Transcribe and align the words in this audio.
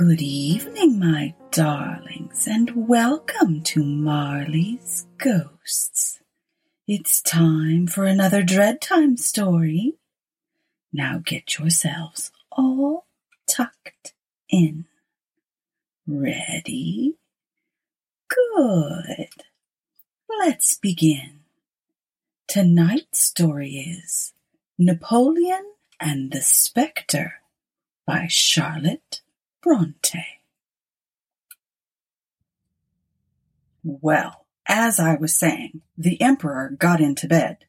Good 0.00 0.22
evening, 0.22 0.98
my 0.98 1.34
darlings, 1.50 2.48
and 2.48 2.88
welcome 2.88 3.60
to 3.64 3.84
Marley's 3.84 5.06
Ghosts. 5.18 6.20
It's 6.88 7.20
time 7.20 7.86
for 7.86 8.06
another 8.06 8.42
Dread 8.42 8.80
Time 8.80 9.18
story. 9.18 9.96
Now 10.90 11.20
get 11.22 11.58
yourselves 11.58 12.32
all 12.50 13.04
tucked 13.46 14.14
in. 14.48 14.86
Ready? 16.06 17.16
Good. 18.56 19.28
Let's 20.30 20.78
begin. 20.78 21.40
Tonight's 22.48 23.20
story 23.20 24.00
is 24.00 24.32
Napoleon 24.78 25.74
and 26.00 26.32
the 26.32 26.40
Spectre 26.40 27.42
by 28.06 28.28
Charlotte 28.30 29.20
Bronte. 29.62 30.24
Well, 33.82 34.46
as 34.66 35.00
I 35.00 35.14
was 35.16 35.34
saying, 35.34 35.82
the 35.96 36.20
Emperor 36.20 36.70
got 36.78 37.00
into 37.00 37.26
bed. 37.26 37.64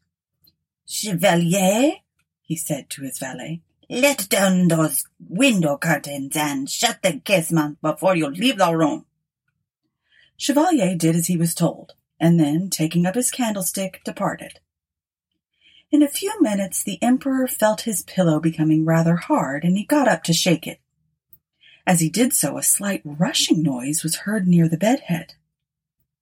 Chevalier, 0.85 1.93
He 2.41 2.55
said 2.55 2.89
to 2.91 3.03
his 3.03 3.17
valet, 3.17 3.61
let 3.89 4.27
down 4.29 4.67
those 4.67 5.05
window 5.19 5.77
curtains 5.77 6.35
and 6.35 6.69
shut 6.69 7.01
the 7.01 7.19
casement 7.19 7.81
before 7.81 8.15
you 8.15 8.27
leave 8.29 8.57
the 8.57 8.75
room. 8.75 9.05
Chevalier 10.37 10.95
did 10.95 11.15
as 11.15 11.27
he 11.27 11.37
was 11.37 11.53
told, 11.53 11.93
and 12.19 12.39
then, 12.39 12.69
taking 12.69 13.05
up 13.05 13.15
his 13.15 13.31
candlestick, 13.31 14.01
departed. 14.03 14.59
In 15.91 16.01
a 16.01 16.09
few 16.09 16.33
minutes 16.41 16.83
the 16.83 17.01
Emperor 17.01 17.47
felt 17.47 17.81
his 17.81 18.01
pillow 18.03 18.39
becoming 18.39 18.85
rather 18.85 19.15
hard, 19.15 19.63
and 19.63 19.77
he 19.77 19.85
got 19.85 20.07
up 20.07 20.23
to 20.23 20.33
shake 20.33 20.67
it. 20.67 20.80
As 21.85 21.99
he 21.99 22.09
did 22.09 22.33
so, 22.33 22.57
a 22.57 22.63
slight 22.63 23.01
rushing 23.03 23.63
noise 23.63 24.03
was 24.03 24.17
heard 24.17 24.47
near 24.47 24.69
the 24.69 24.77
bedhead. 24.77 25.33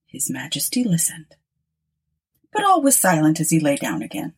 His 0.05 0.29
Majesty 0.29 0.83
listened. 0.83 1.35
But 2.52 2.63
all 2.63 2.81
was 2.81 2.97
silent 2.97 3.39
as 3.39 3.49
he 3.49 3.59
lay 3.59 3.75
down 3.75 4.02
again. 4.02 4.33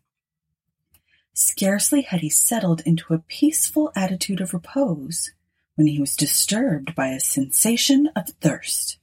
Scarcely 1.33 2.01
had 2.01 2.21
he 2.21 2.29
settled 2.29 2.81
into 2.85 3.13
a 3.13 3.19
peaceful 3.19 3.91
attitude 3.95 4.41
of 4.41 4.53
repose 4.53 5.31
when 5.75 5.87
he 5.87 5.99
was 5.99 6.15
disturbed 6.15 6.93
by 6.93 7.07
a 7.07 7.19
sensation 7.19 8.09
of 8.15 8.29
thirst. 8.41 8.97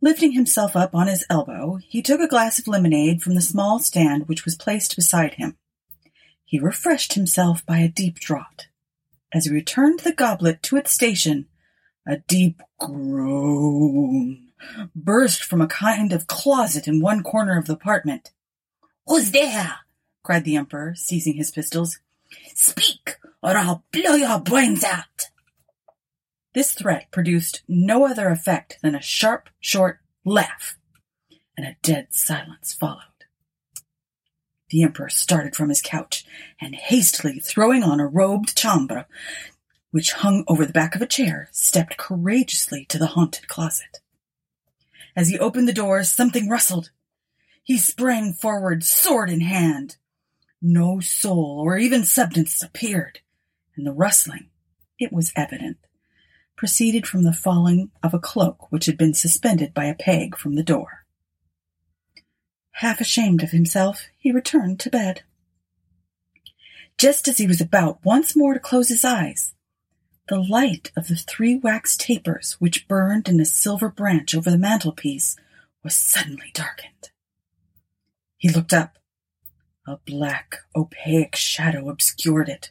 Lifting 0.00 0.32
himself 0.32 0.76
up 0.76 0.94
on 0.94 1.08
his 1.08 1.24
elbow, 1.28 1.78
he 1.88 2.02
took 2.02 2.20
a 2.20 2.28
glass 2.28 2.58
of 2.58 2.68
lemonade 2.68 3.22
from 3.22 3.34
the 3.34 3.40
small 3.40 3.78
stand 3.78 4.28
which 4.28 4.44
was 4.44 4.54
placed 4.54 4.94
beside 4.94 5.34
him. 5.34 5.56
He 6.44 6.58
refreshed 6.58 7.14
himself 7.14 7.64
by 7.66 7.78
a 7.78 7.88
deep 7.88 8.18
draught. 8.20 8.66
As 9.32 9.44
he 9.44 9.52
returned 9.52 10.00
the 10.00 10.12
goblet 10.12 10.62
to 10.64 10.76
its 10.76 10.92
station, 10.92 11.46
a 12.06 12.18
deep 12.18 12.62
groan 12.78 14.48
burst 14.94 15.44
from 15.44 15.60
a 15.60 15.66
kind 15.66 16.12
of 16.12 16.26
closet 16.26 16.88
in 16.88 17.00
one 17.00 17.22
corner 17.22 17.58
of 17.58 17.66
the 17.66 17.74
apartment. 17.74 18.32
Who's 19.06 19.30
there? 19.30 19.76
cried 20.22 20.44
the 20.44 20.56
Emperor, 20.56 20.94
seizing 20.94 21.34
his 21.34 21.50
pistols. 21.50 21.98
Speak, 22.54 23.16
or 23.42 23.56
I'll 23.56 23.84
blow 23.92 24.14
your 24.14 24.40
brains 24.40 24.84
out. 24.84 25.30
This 26.52 26.72
threat 26.72 27.10
produced 27.10 27.62
no 27.68 28.06
other 28.06 28.28
effect 28.28 28.78
than 28.82 28.94
a 28.94 29.00
sharp, 29.00 29.48
short 29.60 30.00
laugh, 30.24 30.76
and 31.56 31.66
a 31.66 31.76
dead 31.82 32.08
silence 32.10 32.72
followed. 32.72 33.09
The 34.70 34.84
Emperor 34.84 35.08
started 35.08 35.56
from 35.56 35.68
his 35.68 35.82
couch, 35.82 36.24
and 36.60 36.74
hastily 36.74 37.40
throwing 37.40 37.82
on 37.82 37.98
a 37.98 38.06
robe 38.06 38.46
de 38.46 38.54
chambre, 38.54 39.06
which 39.90 40.12
hung 40.12 40.44
over 40.46 40.64
the 40.64 40.72
back 40.72 40.94
of 40.94 41.02
a 41.02 41.06
chair, 41.06 41.48
stepped 41.50 41.96
courageously 41.96 42.84
to 42.86 42.98
the 42.98 43.08
haunted 43.08 43.48
closet. 43.48 43.98
As 45.16 45.28
he 45.28 45.38
opened 45.38 45.66
the 45.66 45.72
door, 45.72 46.04
something 46.04 46.48
rustled. 46.48 46.90
He 47.64 47.78
sprang 47.78 48.32
forward, 48.32 48.84
sword 48.84 49.28
in 49.28 49.40
hand. 49.40 49.96
No 50.62 51.00
soul 51.00 51.60
or 51.60 51.76
even 51.76 52.04
substance 52.04 52.62
appeared, 52.62 53.20
and 53.76 53.84
the 53.84 53.92
rustling, 53.92 54.50
it 54.98 55.12
was 55.12 55.32
evident, 55.34 55.78
proceeded 56.56 57.06
from 57.06 57.24
the 57.24 57.32
falling 57.32 57.90
of 58.02 58.14
a 58.14 58.18
cloak 58.18 58.70
which 58.70 58.86
had 58.86 58.98
been 58.98 59.14
suspended 59.14 59.74
by 59.74 59.86
a 59.86 59.94
peg 59.94 60.36
from 60.36 60.54
the 60.54 60.62
door. 60.62 60.99
Half 62.80 63.02
ashamed 63.02 63.42
of 63.42 63.50
himself, 63.50 64.06
he 64.16 64.32
returned 64.32 64.80
to 64.80 64.88
bed. 64.88 65.20
Just 66.96 67.28
as 67.28 67.36
he 67.36 67.46
was 67.46 67.60
about 67.60 68.02
once 68.02 68.34
more 68.34 68.54
to 68.54 68.58
close 68.58 68.88
his 68.88 69.04
eyes, 69.04 69.52
the 70.30 70.38
light 70.38 70.90
of 70.96 71.08
the 71.08 71.16
three 71.16 71.56
wax 71.56 71.94
tapers 71.94 72.56
which 72.58 72.88
burned 72.88 73.28
in 73.28 73.38
a 73.38 73.44
silver 73.44 73.90
branch 73.90 74.34
over 74.34 74.50
the 74.50 74.56
mantelpiece 74.56 75.36
was 75.84 75.94
suddenly 75.94 76.50
darkened. 76.54 77.10
He 78.38 78.48
looked 78.48 78.72
up. 78.72 78.96
A 79.86 79.98
black, 80.06 80.60
opaque 80.74 81.36
shadow 81.36 81.90
obscured 81.90 82.48
it. 82.48 82.70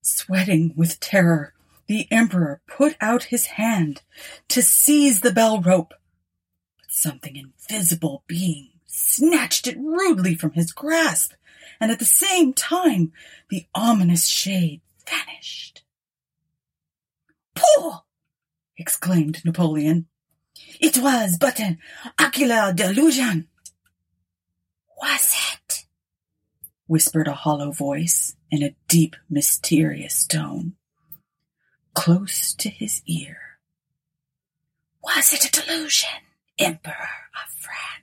Sweating 0.00 0.74
with 0.76 1.00
terror, 1.00 1.54
the 1.88 2.06
Emperor 2.12 2.60
put 2.68 2.96
out 3.00 3.24
his 3.24 3.46
hand 3.46 4.02
to 4.46 4.62
seize 4.62 5.22
the 5.22 5.32
bell 5.32 5.60
rope, 5.60 5.92
but 6.78 6.92
something 6.92 7.34
invisible 7.34 8.22
being 8.28 8.68
snatched 8.94 9.66
it 9.66 9.78
rudely 9.78 10.34
from 10.34 10.52
his 10.52 10.70
grasp, 10.70 11.32
and 11.80 11.90
at 11.90 11.98
the 11.98 12.04
same 12.04 12.52
time 12.52 13.12
the 13.48 13.66
ominous 13.74 14.26
shade 14.26 14.82
vanished. 15.08 15.82
Pooh! 17.54 17.92
exclaimed 18.76 19.42
Napoleon. 19.44 20.06
It 20.78 20.98
was 20.98 21.38
but 21.40 21.58
an 21.58 21.78
ocular 22.18 22.72
delusion. 22.72 23.48
Was 25.00 25.34
it? 25.54 25.86
whispered 26.86 27.28
a 27.28 27.32
hollow 27.32 27.70
voice 27.72 28.36
in 28.50 28.62
a 28.62 28.76
deep, 28.88 29.16
mysterious 29.30 30.26
tone, 30.26 30.74
close 31.94 32.52
to 32.54 32.68
his 32.68 33.00
ear. 33.06 33.38
Was 35.02 35.32
it 35.32 35.46
a 35.46 35.50
delusion, 35.50 36.10
Emperor 36.58 36.92
of 36.92 37.50
France? 37.56 38.01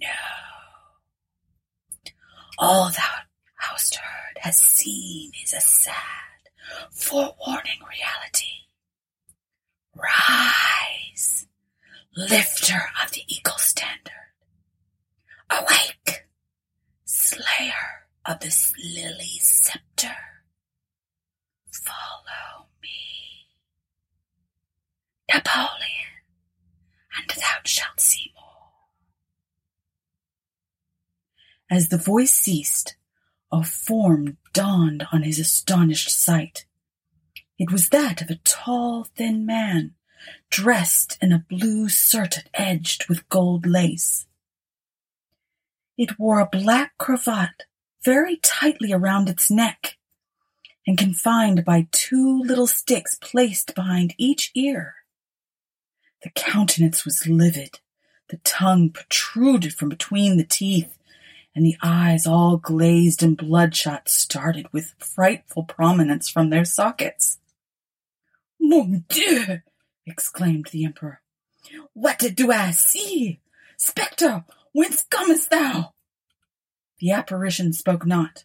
No. 0.00 0.08
All 2.58 2.90
thou 2.90 3.14
hast 3.56 3.96
heard, 3.96 4.38
has 4.40 4.56
seen, 4.58 5.32
is 5.42 5.52
a 5.52 5.60
sad, 5.60 6.48
forewarning 6.90 7.80
reality. 7.88 8.46
Rise, 9.94 11.46
lifter 12.16 12.80
of 13.04 13.12
the 13.12 13.22
eagle 13.28 13.58
standard. 13.58 14.12
Awake, 15.50 16.26
slayer 17.04 18.06
of 18.24 18.40
this 18.40 18.72
lily 18.78 19.38
scepter. 19.40 20.16
Follow 21.72 22.66
me, 22.82 23.48
Napoleon, 25.32 26.22
and 27.16 27.30
thou 27.30 27.58
shalt 27.64 28.00
see 28.00 28.32
more. 28.34 28.44
As 31.70 31.88
the 31.88 31.98
voice 31.98 32.34
ceased, 32.34 32.96
a 33.52 33.62
form 33.62 34.38
dawned 34.52 35.06
on 35.12 35.22
his 35.22 35.38
astonished 35.38 36.10
sight. 36.10 36.64
It 37.58 37.70
was 37.70 37.90
that 37.90 38.20
of 38.22 38.30
a 38.30 38.40
tall, 38.42 39.04
thin 39.16 39.46
man, 39.46 39.94
dressed 40.50 41.16
in 41.22 41.32
a 41.32 41.44
blue 41.48 41.88
surtout 41.88 42.44
edged 42.54 43.08
with 43.08 43.28
gold 43.28 43.66
lace. 43.66 44.26
It 45.96 46.18
wore 46.18 46.40
a 46.40 46.48
black 46.50 46.98
cravat 46.98 47.64
very 48.02 48.36
tightly 48.38 48.92
around 48.92 49.28
its 49.28 49.50
neck 49.50 49.96
and 50.86 50.98
confined 50.98 51.64
by 51.64 51.86
two 51.92 52.42
little 52.42 52.66
sticks 52.66 53.14
placed 53.14 53.74
behind 53.74 54.14
each 54.18 54.50
ear. 54.54 54.94
The 56.22 56.30
countenance 56.30 57.04
was 57.04 57.28
livid, 57.28 57.78
the 58.28 58.38
tongue 58.38 58.90
protruded 58.90 59.74
from 59.74 59.88
between 59.88 60.36
the 60.36 60.44
teeth, 60.44 60.96
and 61.54 61.64
the 61.64 61.76
eyes, 61.82 62.26
all 62.26 62.56
glazed 62.56 63.22
and 63.22 63.36
bloodshot, 63.36 64.08
started 64.08 64.66
with 64.72 64.94
frightful 64.98 65.64
prominence 65.64 66.28
from 66.28 66.50
their 66.50 66.64
sockets. 66.64 67.38
Mon 68.60 69.04
Dieu! 69.08 69.60
exclaimed 70.06 70.68
the 70.70 70.84
Emperor. 70.84 71.20
What 71.92 72.18
do 72.34 72.50
I 72.50 72.70
see? 72.70 73.40
Spectre, 73.76 74.44
whence 74.72 75.04
comest 75.10 75.50
thou? 75.50 75.92
The 76.98 77.12
apparition 77.12 77.72
spoke 77.72 78.06
not, 78.06 78.44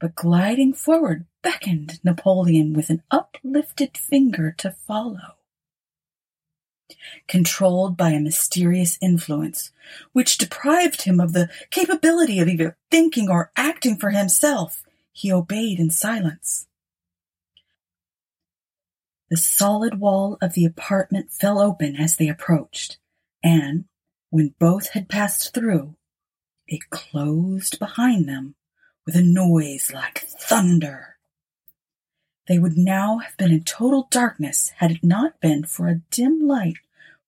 but 0.00 0.14
gliding 0.14 0.72
forward 0.72 1.26
beckoned 1.42 2.00
Napoleon 2.04 2.72
with 2.72 2.90
an 2.90 3.02
uplifted 3.10 3.96
finger 3.96 4.54
to 4.58 4.70
follow. 4.70 5.37
Controlled 7.26 7.96
by 7.96 8.10
a 8.10 8.20
mysterious 8.20 8.98
influence, 9.02 9.72
which 10.12 10.38
deprived 10.38 11.02
him 11.02 11.20
of 11.20 11.32
the 11.32 11.50
capability 11.70 12.38
of 12.40 12.48
either 12.48 12.76
thinking 12.90 13.28
or 13.28 13.52
acting 13.56 13.96
for 13.96 14.10
himself, 14.10 14.82
he 15.12 15.32
obeyed 15.32 15.78
in 15.78 15.90
silence. 15.90 16.66
The 19.30 19.36
solid 19.36 20.00
wall 20.00 20.38
of 20.40 20.54
the 20.54 20.64
apartment 20.64 21.30
fell 21.30 21.58
open 21.60 21.96
as 21.96 22.16
they 22.16 22.28
approached, 22.28 22.98
and, 23.42 23.84
when 24.30 24.54
both 24.58 24.90
had 24.90 25.08
passed 25.08 25.52
through, 25.52 25.96
it 26.66 26.88
closed 26.90 27.78
behind 27.78 28.28
them 28.28 28.54
with 29.04 29.16
a 29.16 29.22
noise 29.22 29.90
like 29.92 30.20
thunder. 30.20 31.17
They 32.48 32.58
would 32.58 32.78
now 32.78 33.18
have 33.18 33.36
been 33.36 33.52
in 33.52 33.64
total 33.64 34.08
darkness 34.10 34.70
had 34.76 34.90
it 34.90 35.04
not 35.04 35.38
been 35.40 35.64
for 35.64 35.86
a 35.86 36.00
dim 36.10 36.46
light 36.46 36.78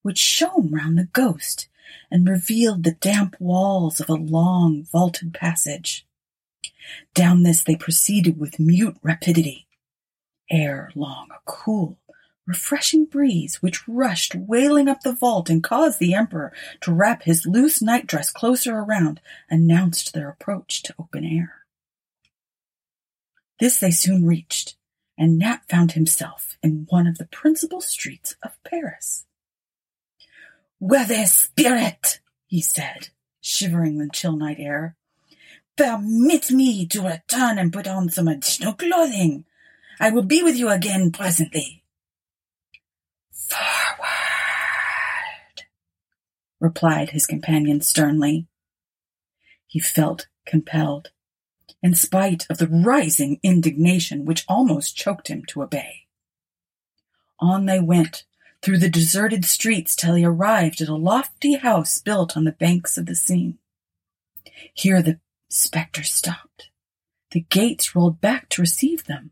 which 0.00 0.16
shone 0.16 0.70
round 0.70 0.96
the 0.96 1.08
ghost 1.12 1.68
and 2.10 2.26
revealed 2.26 2.84
the 2.84 2.92
damp 2.92 3.36
walls 3.38 4.00
of 4.00 4.08
a 4.08 4.14
long 4.14 4.82
vaulted 4.90 5.34
passage. 5.34 6.06
Down 7.14 7.42
this 7.42 7.62
they 7.62 7.76
proceeded 7.76 8.38
with 8.38 8.58
mute 8.58 8.96
rapidity. 9.02 9.66
Ere 10.50 10.90
long 10.94 11.28
a 11.30 11.38
cool, 11.44 11.98
refreshing 12.46 13.04
breeze 13.04 13.56
which 13.60 13.86
rushed 13.86 14.34
wailing 14.34 14.88
up 14.88 15.02
the 15.02 15.12
vault 15.12 15.50
and 15.50 15.62
caused 15.62 15.98
the 15.98 16.14
emperor 16.14 16.50
to 16.80 16.92
wrap 16.92 17.24
his 17.24 17.44
loose 17.44 17.82
nightdress 17.82 18.30
closer 18.30 18.74
around 18.74 19.20
announced 19.50 20.14
their 20.14 20.30
approach 20.30 20.82
to 20.82 20.94
open 20.98 21.24
air. 21.24 21.56
This 23.60 23.78
they 23.78 23.90
soon 23.90 24.26
reached, 24.26 24.76
and 25.20 25.38
Nat 25.38 25.60
found 25.68 25.92
himself 25.92 26.56
in 26.62 26.86
one 26.88 27.06
of 27.06 27.18
the 27.18 27.26
principal 27.26 27.82
streets 27.82 28.34
of 28.42 28.52
Paris. 28.64 29.26
Weather 30.80 31.26
spirit, 31.26 32.20
he 32.46 32.62
said, 32.62 33.10
shivering 33.42 34.00
in 34.00 34.06
the 34.06 34.10
chill 34.10 34.34
night 34.34 34.56
air. 34.58 34.96
Permit 35.76 36.50
me 36.50 36.86
to 36.86 37.02
return 37.02 37.58
and 37.58 37.70
put 37.70 37.86
on 37.86 38.08
some 38.08 38.28
additional 38.28 38.72
clothing. 38.72 39.44
I 40.00 40.08
will 40.08 40.22
be 40.22 40.42
with 40.42 40.56
you 40.56 40.70
again 40.70 41.12
presently. 41.12 41.84
Forward, 43.30 43.66
replied 46.60 47.10
his 47.10 47.26
companion 47.26 47.82
sternly. 47.82 48.46
He 49.66 49.80
felt 49.80 50.28
compelled, 50.46 51.10
in 51.82 51.94
spite 51.94 52.46
of 52.50 52.58
the 52.58 52.68
rising 52.68 53.40
indignation 53.42 54.24
which 54.24 54.44
almost 54.48 54.96
choked 54.96 55.28
him 55.28 55.44
to 55.46 55.62
obey. 55.62 56.06
On 57.38 57.66
they 57.66 57.80
went, 57.80 58.24
through 58.62 58.78
the 58.78 58.90
deserted 58.90 59.44
streets 59.44 59.96
till 59.96 60.14
he 60.14 60.24
arrived 60.24 60.80
at 60.80 60.88
a 60.88 60.94
lofty 60.94 61.54
house 61.54 61.98
built 61.98 62.36
on 62.36 62.44
the 62.44 62.52
banks 62.52 62.98
of 62.98 63.06
the 63.06 63.14
Seine. 63.14 63.54
Here 64.74 65.02
the 65.02 65.18
spectre 65.48 66.02
stopped. 66.02 66.68
The 67.30 67.40
gates 67.40 67.94
rolled 67.94 68.20
back 68.20 68.48
to 68.50 68.60
receive 68.60 69.04
them, 69.04 69.30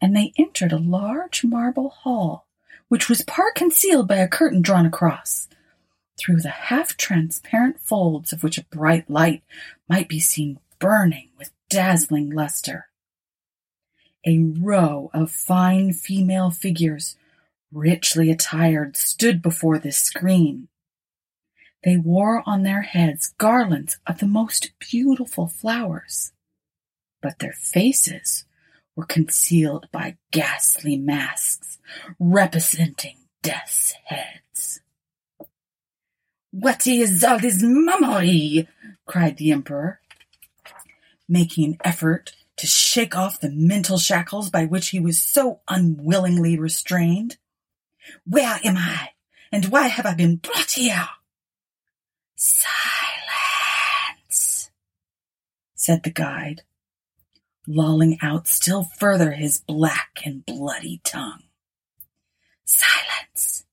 and 0.00 0.16
they 0.16 0.32
entered 0.38 0.72
a 0.72 0.78
large 0.78 1.44
marble 1.44 1.90
hall, 1.90 2.46
which 2.88 3.08
was 3.08 3.22
part 3.22 3.54
concealed 3.54 4.08
by 4.08 4.16
a 4.16 4.28
curtain 4.28 4.62
drawn 4.62 4.86
across, 4.86 5.48
through 6.18 6.40
the 6.40 6.48
half 6.48 6.96
transparent 6.96 7.78
folds 7.80 8.32
of 8.32 8.42
which 8.42 8.58
a 8.58 8.64
bright 8.64 9.08
light 9.08 9.42
might 9.88 10.08
be 10.08 10.18
seen 10.18 10.58
burning 10.78 11.28
with 11.38 11.50
dazzling 11.68 12.30
luster. 12.30 12.86
A 14.26 14.38
row 14.40 15.10
of 15.14 15.30
fine 15.30 15.92
female 15.92 16.50
figures 16.50 17.16
richly 17.72 18.30
attired, 18.30 18.96
stood 18.96 19.42
before 19.42 19.78
this 19.78 19.98
screen. 19.98 20.68
They 21.84 21.96
wore 21.96 22.42
on 22.46 22.62
their 22.62 22.82
heads 22.82 23.34
garlands 23.38 23.98
of 24.06 24.18
the 24.18 24.26
most 24.26 24.72
beautiful 24.78 25.46
flowers, 25.46 26.32
but 27.22 27.38
their 27.38 27.52
faces 27.52 28.44
were 28.96 29.04
concealed 29.04 29.88
by 29.92 30.16
ghastly 30.32 30.96
masks 30.96 31.78
representing 32.18 33.16
death's 33.42 33.94
heads. 34.04 34.80
What 36.50 36.86
is 36.86 37.22
all 37.22 37.38
this 37.38 37.62
mummery? 37.62 38.66
cried 39.06 39.36
the 39.36 39.52
emperor, 39.52 40.00
making 41.28 41.64
an 41.64 41.78
effort 41.84 42.32
to 42.56 42.66
shake 42.66 43.16
off 43.16 43.40
the 43.40 43.50
mental 43.50 43.98
shackles 43.98 44.50
by 44.50 44.64
which 44.64 44.88
he 44.88 44.98
was 44.98 45.22
so 45.22 45.60
unwillingly 45.68 46.58
restrained. 46.58 47.36
Where 48.24 48.58
am 48.64 48.76
I? 48.76 49.10
And 49.52 49.66
why 49.66 49.88
have 49.88 50.06
I 50.06 50.14
been 50.14 50.36
brought 50.36 50.72
here? 50.72 51.08
Silence, 52.36 52.70
said 55.74 56.02
the 56.02 56.10
guide, 56.10 56.62
lolling 57.66 58.18
out 58.22 58.46
still 58.48 58.84
further 58.84 59.32
his 59.32 59.58
black 59.58 60.22
and 60.24 60.46
bloody 60.46 61.00
tongue. 61.04 61.42
Silence, 62.64 63.64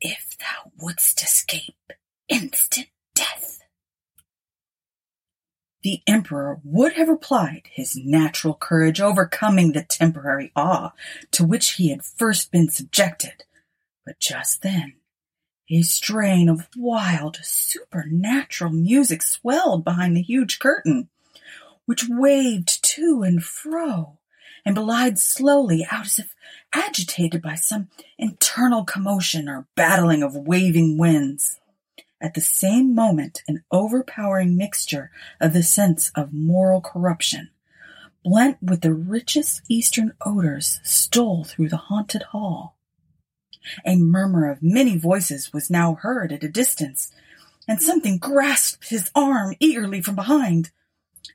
if 0.00 0.36
thou 0.38 0.72
wouldst 0.78 1.22
escape 1.22 1.92
instant 2.28 2.88
death. 3.14 3.63
The 5.84 6.00
emperor 6.06 6.60
would 6.64 6.94
have 6.94 7.10
replied, 7.10 7.68
his 7.70 7.94
natural 7.94 8.54
courage 8.54 9.02
overcoming 9.02 9.72
the 9.72 9.82
temporary 9.82 10.50
awe 10.56 10.92
to 11.32 11.44
which 11.44 11.72
he 11.72 11.90
had 11.90 12.02
first 12.02 12.50
been 12.50 12.70
subjected. 12.70 13.44
But 14.06 14.18
just 14.18 14.62
then, 14.62 14.94
a 15.70 15.82
strain 15.82 16.48
of 16.48 16.70
wild, 16.74 17.38
supernatural 17.42 18.72
music 18.72 19.22
swelled 19.22 19.84
behind 19.84 20.16
the 20.16 20.22
huge 20.22 20.58
curtain, 20.58 21.10
which 21.84 22.08
waved 22.08 22.82
to 22.82 23.22
and 23.22 23.44
fro 23.44 24.18
and 24.64 24.76
glided 24.76 25.18
slowly 25.18 25.86
out 25.90 26.06
as 26.06 26.18
if 26.18 26.34
agitated 26.74 27.42
by 27.42 27.56
some 27.56 27.88
internal 28.16 28.84
commotion 28.84 29.50
or 29.50 29.66
battling 29.74 30.22
of 30.22 30.34
waving 30.34 30.96
winds. 30.96 31.60
At 32.24 32.32
the 32.32 32.40
same 32.40 32.94
moment, 32.94 33.42
an 33.46 33.64
overpowering 33.70 34.56
mixture 34.56 35.10
of 35.42 35.52
the 35.52 35.62
sense 35.62 36.10
of 36.14 36.32
moral 36.32 36.80
corruption, 36.80 37.50
blent 38.24 38.56
with 38.62 38.80
the 38.80 38.94
richest 38.94 39.60
Eastern 39.68 40.14
odors, 40.24 40.80
stole 40.82 41.44
through 41.44 41.68
the 41.68 41.76
haunted 41.76 42.22
hall. 42.22 42.78
A 43.84 43.96
murmur 43.96 44.50
of 44.50 44.62
many 44.62 44.96
voices 44.96 45.52
was 45.52 45.68
now 45.68 45.96
heard 45.96 46.32
at 46.32 46.42
a 46.42 46.48
distance, 46.48 47.12
and 47.68 47.82
something 47.82 48.16
grasped 48.16 48.88
his 48.88 49.10
arm 49.14 49.54
eagerly 49.60 50.00
from 50.00 50.14
behind. 50.14 50.70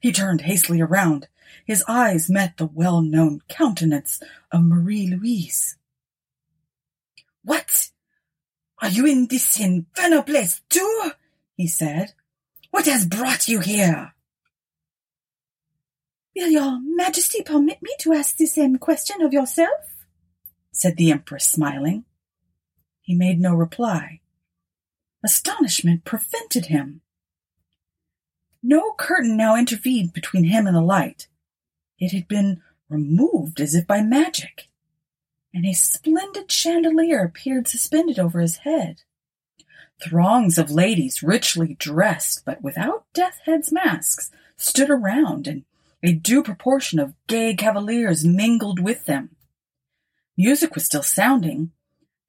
He 0.01 0.12
turned 0.12 0.41
hastily 0.41 0.81
around. 0.81 1.27
His 1.65 1.84
eyes 1.88 2.31
met 2.31 2.58
the 2.58 2.65
well-known 2.65 3.41
countenance 3.48 4.24
of 4.51 4.63
Marie 4.63 5.05
Louise. 5.05 5.77
What? 7.43 7.91
Are 8.81 8.89
you 8.89 9.05
in 9.05 9.27
this 9.27 9.59
infernal 9.59 10.24
place 10.24 10.62
too? 10.69 11.12
he 11.55 11.67
said. 11.67 12.13
What 12.71 12.86
has 12.86 13.05
brought 13.05 13.48
you 13.48 13.59
here? 13.59 14.13
Will 16.36 16.50
your 16.50 16.79
majesty 16.81 17.41
permit 17.41 17.81
me 17.81 17.91
to 18.00 18.13
ask 18.13 18.38
the 18.38 18.45
same 18.45 18.77
question 18.77 19.21
of 19.21 19.33
yourself? 19.33 20.05
said 20.71 20.95
the 20.95 21.12
empress, 21.12 21.45
smiling. 21.45 22.05
He 23.01 23.15
made 23.15 23.39
no 23.39 23.53
reply. 23.53 24.21
Astonishment 25.24 26.05
prevented 26.05 26.67
him. 26.67 27.01
No 28.63 28.93
curtain 28.98 29.36
now 29.36 29.57
intervened 29.57 30.13
between 30.13 30.45
him 30.45 30.67
and 30.67 30.75
the 30.75 30.81
light. 30.81 31.27
It 31.98 32.13
had 32.13 32.27
been 32.27 32.62
removed 32.88 33.59
as 33.59 33.75
if 33.75 33.86
by 33.86 34.01
magic 34.01 34.69
and 35.53 35.65
a 35.65 35.73
splendid 35.73 36.51
chandelier 36.51 37.23
appeared 37.23 37.67
suspended 37.67 38.19
over 38.19 38.39
his 38.39 38.57
head. 38.57 39.01
Throngs 40.01 40.57
of 40.57 40.71
ladies, 40.71 41.23
richly 41.23 41.75
dressed 41.75 42.43
but 42.45 42.61
without 42.61 43.05
death 43.13 43.39
heads' 43.45 43.71
masks, 43.71 44.31
stood 44.55 44.89
around, 44.89 45.47
and 45.47 45.63
a 46.01 46.13
due 46.13 46.43
proportion 46.43 46.99
of 46.99 47.13
gay 47.27 47.53
cavaliers 47.53 48.23
mingled 48.23 48.79
with 48.79 49.05
them. 49.05 49.35
Music 50.37 50.73
was 50.75 50.85
still 50.85 51.03
sounding, 51.03 51.71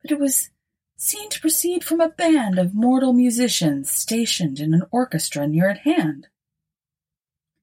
but 0.02 0.10
it 0.10 0.18
was 0.18 0.50
seen 0.96 1.30
to 1.30 1.40
proceed 1.40 1.84
from 1.84 2.00
a 2.00 2.08
band 2.08 2.58
of 2.58 2.74
mortal 2.74 3.12
musicians 3.12 3.90
stationed 3.90 4.58
in 4.58 4.74
an 4.74 4.82
orchestra 4.90 5.46
near 5.46 5.68
at 5.68 5.78
hand. 5.78 6.26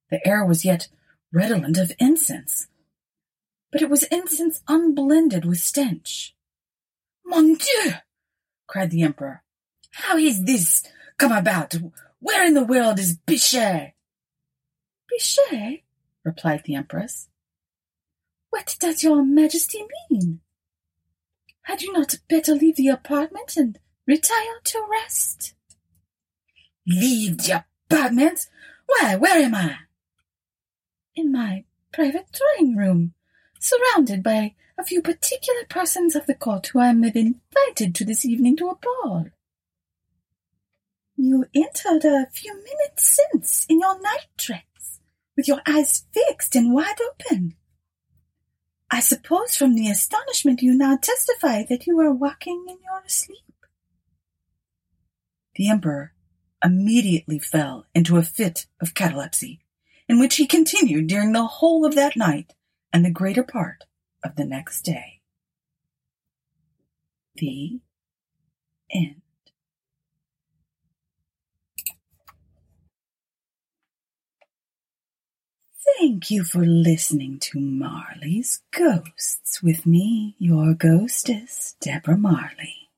The 0.09 0.25
air 0.25 0.45
was 0.45 0.63
yet 0.63 0.87
redolent 1.31 1.77
of 1.77 1.91
incense, 1.99 2.67
but 3.77 3.83
it 3.83 3.91
was 3.91 4.05
incense 4.05 4.63
unblended 4.67 5.45
with 5.45 5.59
stench. 5.59 6.33
Mon 7.23 7.53
Dieu! 7.53 7.91
cried 8.65 8.89
the 8.89 9.03
emperor. 9.03 9.43
How 9.91 10.17
is 10.17 10.45
this 10.45 10.83
come 11.19 11.31
about? 11.31 11.75
Where 12.19 12.43
in 12.43 12.55
the 12.55 12.63
world 12.63 12.97
is 12.97 13.19
Bichet? 13.27 13.93
Bichet? 15.07 15.83
replied 16.23 16.63
the 16.65 16.73
empress. 16.73 17.29
What 18.49 18.75
does 18.79 19.03
your 19.03 19.23
majesty 19.23 19.85
mean? 20.09 20.39
Had 21.61 21.83
you 21.83 21.93
not 21.93 22.15
better 22.27 22.55
leave 22.55 22.77
the 22.77 22.87
apartment 22.87 23.57
and 23.57 23.77
retire 24.07 24.59
to 24.63 24.87
rest? 24.89 25.53
Leave 26.87 27.37
the 27.37 27.63
apartment? 27.91 28.47
Why, 28.87 29.15
where 29.17 29.37
am 29.37 29.53
I? 29.53 29.75
In 31.15 31.31
my 31.31 31.63
private 31.91 32.25
drawing 32.31 32.75
room 32.75 33.13
surrounded 33.59 34.23
by 34.23 34.55
a 34.77 34.83
few 34.83 35.01
particular 35.01 35.65
persons 35.69 36.15
of 36.15 36.25
the 36.25 36.35
court 36.35 36.67
who 36.67 36.79
I 36.79 36.87
have 36.87 37.15
invited 37.15 37.95
to 37.95 38.05
this 38.05 38.25
evening 38.25 38.55
to 38.57 38.69
a 38.69 38.75
ball. 38.75 39.27
You 41.15 41.45
entered 41.55 42.05
a 42.05 42.27
few 42.31 42.53
minutes 42.53 43.19
since 43.31 43.65
in 43.67 43.79
your 43.79 43.99
night 43.99 44.27
dress, 44.37 44.99
with 45.35 45.47
your 45.47 45.61
eyes 45.67 46.05
fixed 46.13 46.55
and 46.55 46.73
wide 46.73 46.99
open. 47.01 47.55
I 48.91 48.99
suppose 48.99 49.55
from 49.55 49.75
the 49.75 49.89
astonishment 49.89 50.61
you 50.61 50.73
now 50.75 50.95
testify 50.95 51.63
that 51.63 51.87
you 51.87 51.97
were 51.97 52.13
walking 52.13 52.65
in 52.69 52.77
your 52.83 53.01
sleep. 53.07 53.39
The 55.55 55.69
emperor 55.69 56.13
immediately 56.63 57.39
fell 57.39 57.85
into 57.95 58.17
a 58.17 58.23
fit 58.23 58.67
of 58.79 58.93
catalepsy, 58.93 59.59
in 60.07 60.19
which 60.19 60.35
he 60.35 60.45
continued 60.45 61.07
during 61.07 61.31
the 61.31 61.45
whole 61.45 61.83
of 61.83 61.95
that 61.95 62.15
night 62.15 62.53
and 62.97 63.05
the 63.05 63.11
greater 63.11 63.43
part 63.43 63.83
of 64.23 64.35
the 64.37 64.43
next 64.43 64.81
day. 64.81 65.19
The 67.35 67.79
end. 68.91 69.21
Thank 75.99 76.31
you 76.31 76.43
for 76.43 76.65
listening 76.65 77.37
to 77.41 77.59
Marley's 77.59 78.63
Ghosts 78.71 79.61
with 79.61 79.85
me, 79.85 80.35
your 80.39 80.73
ghostess, 80.73 81.75
Deborah 81.79 82.17
Marley. 82.17 82.89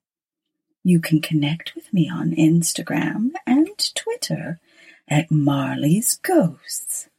You 0.82 1.02
can 1.02 1.20
connect 1.20 1.76
with 1.76 1.94
me 1.94 2.10
on 2.10 2.32
Instagram 2.32 3.32
and 3.46 3.68
Twitter 3.96 4.62
at 5.10 5.30
Marley's 5.30 6.16
Ghosts 6.16 7.10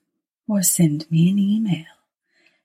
or 0.48 0.62
send 0.62 1.10
me 1.10 1.28
an 1.28 1.38
email 1.38 1.99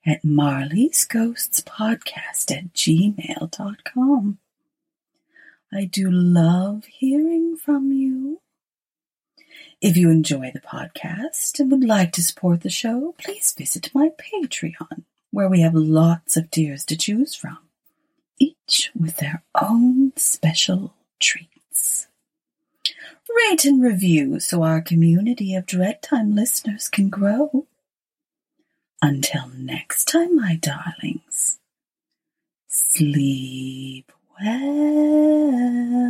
at 0.06 0.24
Marley's 0.24 1.04
Ghosts 1.04 1.60
Podcast 1.60 2.56
at 2.56 2.72
gmail.com. 2.72 4.38
I 5.72 5.84
do 5.84 6.08
love 6.10 6.84
hearing 6.84 7.56
from 7.56 7.90
you. 7.90 8.40
If 9.80 9.96
you 9.96 10.10
enjoy 10.10 10.52
the 10.54 10.60
podcast 10.60 11.58
and 11.58 11.70
would 11.72 11.84
like 11.84 12.12
to 12.12 12.22
support 12.22 12.60
the 12.60 12.70
show, 12.70 13.14
please 13.18 13.52
visit 13.56 13.90
my 13.92 14.10
Patreon, 14.10 15.02
where 15.32 15.48
we 15.48 15.60
have 15.60 15.74
lots 15.74 16.36
of 16.36 16.50
tiers 16.50 16.84
to 16.86 16.96
choose 16.96 17.34
from, 17.34 17.58
each 18.38 18.92
with 18.94 19.16
their 19.16 19.42
own 19.60 20.12
special 20.16 20.94
treats. 21.18 22.06
Rate 23.50 23.64
and 23.64 23.82
review 23.82 24.38
so 24.40 24.62
our 24.62 24.80
community 24.80 25.54
of 25.54 25.66
Dread 25.66 26.00
Time 26.00 26.34
listeners 26.34 26.88
can 26.88 27.08
grow. 27.10 27.66
Until 29.02 29.48
next 29.56 30.06
time, 30.06 30.36
my 30.36 30.56
darlings, 30.56 31.60
sleep 32.68 34.12
well. 34.40 36.05